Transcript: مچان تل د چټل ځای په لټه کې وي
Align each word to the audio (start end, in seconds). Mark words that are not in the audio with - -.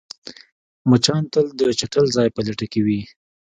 مچان 0.89 1.23
تل 1.31 1.45
د 1.59 1.61
چټل 1.79 2.05
ځای 2.15 2.27
په 2.35 2.41
لټه 2.47 2.65
کې 2.71 2.81
وي 2.85 3.01